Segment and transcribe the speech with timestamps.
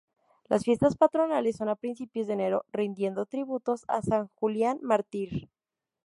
[0.47, 5.47] Las fiestas patronales son a principios de enero rindiendo tributo a San Julián Mártir.